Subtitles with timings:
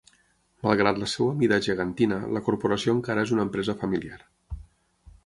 [0.67, 4.19] Malgrat la seva mida gegantina, la corporació encara és una empresa familiar.